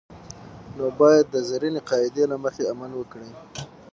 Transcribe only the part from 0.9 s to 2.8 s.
باید د زرینې قاعدې له مخې